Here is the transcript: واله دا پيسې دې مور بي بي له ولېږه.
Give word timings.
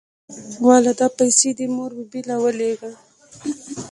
واله 0.65 0.91
دا 0.99 1.07
پيسې 1.17 1.49
دې 1.57 1.65
مور 1.75 1.91
بي 1.97 2.03
بي 2.11 2.21
له 2.29 2.35
ولېږه. 2.43 2.91